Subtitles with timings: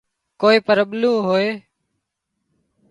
[0.41, 1.49] ڪوئي پرٻلُون هوئي